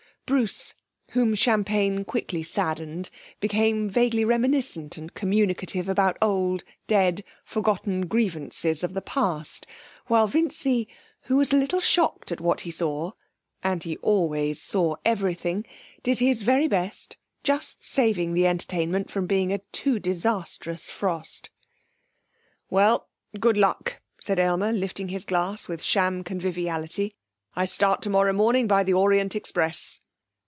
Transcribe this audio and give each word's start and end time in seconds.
Bruce, 0.27 0.73
whom 1.09 1.35
champagne 1.35 2.05
quickly 2.05 2.41
saddened, 2.41 3.09
became 3.41 3.89
vaguely 3.89 4.23
reminiscent 4.23 4.95
and 4.95 5.13
communicative 5.13 5.89
about 5.89 6.15
old, 6.21 6.63
dead, 6.87 7.25
forgotten 7.43 8.05
grievances 8.07 8.81
of 8.81 8.93
the 8.93 9.01
past, 9.01 9.67
while 10.07 10.27
Vincy, 10.27 10.87
who 11.23 11.35
was 11.35 11.51
a 11.51 11.57
little 11.57 11.81
shocked 11.81 12.31
at 12.31 12.39
what 12.39 12.61
he 12.61 12.71
saw 12.71 13.11
(and 13.61 13.83
he 13.83 13.97
always 13.97 14.61
saw 14.61 14.95
everything), 15.03 15.65
did 16.01 16.19
his 16.19 16.43
very 16.43 16.69
best, 16.69 17.17
just 17.43 17.83
saving 17.85 18.33
the 18.33 18.47
entertainment 18.47 19.11
from 19.11 19.27
being 19.27 19.51
a 19.51 19.57
too 19.73 19.99
disastrous 19.99 20.89
frost. 20.89 21.49
'Well! 22.69 23.09
Good 23.37 23.57
luck!' 23.57 24.01
said 24.21 24.39
Aylmer, 24.39 24.71
lifting 24.71 25.09
his 25.09 25.25
glass 25.25 25.67
with 25.67 25.83
sham 25.83 26.23
conviviality.' 26.23 27.15
I 27.53 27.65
start 27.65 28.01
tomorrow 28.01 28.31
morning 28.31 28.65
by 28.65 28.83
the 28.85 28.93
Orient 28.93 29.35
Express.' 29.35 29.99